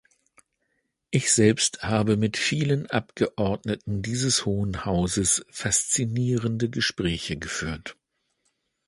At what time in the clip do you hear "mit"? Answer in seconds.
2.17-2.35